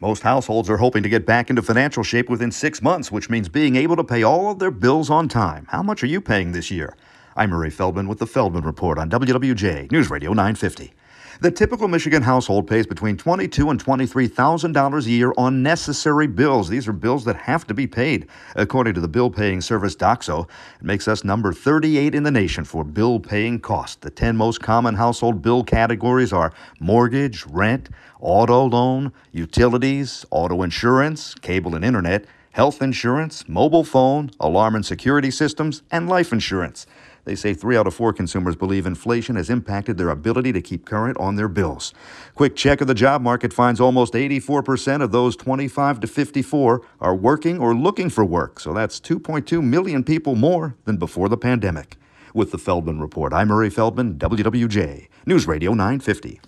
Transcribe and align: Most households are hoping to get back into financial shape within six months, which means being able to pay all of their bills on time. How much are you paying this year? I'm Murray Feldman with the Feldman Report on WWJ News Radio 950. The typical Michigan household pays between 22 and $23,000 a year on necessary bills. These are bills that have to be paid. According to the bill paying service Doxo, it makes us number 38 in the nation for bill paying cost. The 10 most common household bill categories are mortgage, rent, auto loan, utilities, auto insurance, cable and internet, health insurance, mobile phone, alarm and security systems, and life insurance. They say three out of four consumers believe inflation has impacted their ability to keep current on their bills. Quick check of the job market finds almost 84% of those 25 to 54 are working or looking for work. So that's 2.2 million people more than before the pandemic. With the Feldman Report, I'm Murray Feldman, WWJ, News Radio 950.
Most 0.00 0.24
households 0.24 0.68
are 0.68 0.78
hoping 0.78 1.04
to 1.04 1.08
get 1.08 1.24
back 1.24 1.50
into 1.50 1.62
financial 1.62 2.02
shape 2.02 2.28
within 2.28 2.50
six 2.50 2.82
months, 2.82 3.12
which 3.12 3.30
means 3.30 3.48
being 3.48 3.76
able 3.76 3.94
to 3.94 4.02
pay 4.02 4.24
all 4.24 4.50
of 4.50 4.58
their 4.58 4.72
bills 4.72 5.08
on 5.08 5.28
time. 5.28 5.66
How 5.70 5.84
much 5.84 6.02
are 6.02 6.08
you 6.08 6.20
paying 6.20 6.50
this 6.50 6.70
year? 6.70 6.96
I'm 7.36 7.50
Murray 7.50 7.70
Feldman 7.70 8.08
with 8.08 8.18
the 8.18 8.26
Feldman 8.26 8.64
Report 8.64 8.98
on 8.98 9.08
WWJ 9.08 9.92
News 9.92 10.10
Radio 10.10 10.30
950. 10.30 10.92
The 11.40 11.50
typical 11.50 11.88
Michigan 11.88 12.22
household 12.22 12.68
pays 12.68 12.86
between 12.86 13.16
22 13.16 13.70
and 13.70 13.84
$23,000 13.84 15.06
a 15.06 15.10
year 15.10 15.32
on 15.36 15.64
necessary 15.64 16.28
bills. 16.28 16.68
These 16.68 16.86
are 16.86 16.92
bills 16.92 17.24
that 17.24 17.34
have 17.34 17.66
to 17.66 17.74
be 17.74 17.88
paid. 17.88 18.28
According 18.54 18.94
to 18.94 19.00
the 19.00 19.08
bill 19.08 19.30
paying 19.30 19.60
service 19.60 19.96
Doxo, 19.96 20.48
it 20.78 20.84
makes 20.84 21.08
us 21.08 21.24
number 21.24 21.52
38 21.52 22.14
in 22.14 22.22
the 22.22 22.30
nation 22.30 22.64
for 22.64 22.84
bill 22.84 23.18
paying 23.18 23.58
cost. 23.58 24.02
The 24.02 24.10
10 24.10 24.36
most 24.36 24.60
common 24.60 24.94
household 24.94 25.42
bill 25.42 25.64
categories 25.64 26.32
are 26.32 26.52
mortgage, 26.78 27.44
rent, 27.46 27.88
auto 28.20 28.66
loan, 28.66 29.12
utilities, 29.32 30.24
auto 30.30 30.62
insurance, 30.62 31.34
cable 31.34 31.74
and 31.74 31.84
internet, 31.84 32.26
health 32.54 32.80
insurance, 32.80 33.48
mobile 33.48 33.82
phone, 33.82 34.30
alarm 34.38 34.76
and 34.76 34.86
security 34.86 35.28
systems, 35.28 35.82
and 35.90 36.08
life 36.08 36.32
insurance. 36.32 36.86
They 37.24 37.34
say 37.34 37.52
three 37.52 37.76
out 37.76 37.88
of 37.88 37.94
four 37.94 38.12
consumers 38.12 38.54
believe 38.54 38.86
inflation 38.86 39.34
has 39.34 39.50
impacted 39.50 39.98
their 39.98 40.08
ability 40.08 40.52
to 40.52 40.62
keep 40.62 40.86
current 40.86 41.18
on 41.18 41.34
their 41.34 41.48
bills. 41.48 41.92
Quick 42.36 42.54
check 42.54 42.80
of 42.80 42.86
the 42.86 42.94
job 42.94 43.22
market 43.22 43.52
finds 43.52 43.80
almost 43.80 44.12
84% 44.14 45.02
of 45.02 45.10
those 45.10 45.34
25 45.34 45.98
to 45.98 46.06
54 46.06 46.82
are 47.00 47.16
working 47.16 47.58
or 47.58 47.74
looking 47.74 48.08
for 48.08 48.24
work. 48.24 48.60
So 48.60 48.72
that's 48.72 49.00
2.2 49.00 49.60
million 49.60 50.04
people 50.04 50.36
more 50.36 50.76
than 50.84 50.96
before 50.96 51.28
the 51.28 51.36
pandemic. 51.36 51.96
With 52.34 52.52
the 52.52 52.58
Feldman 52.58 53.00
Report, 53.00 53.32
I'm 53.32 53.48
Murray 53.48 53.70
Feldman, 53.70 54.14
WWJ, 54.14 55.08
News 55.26 55.48
Radio 55.48 55.72
950. 55.72 56.40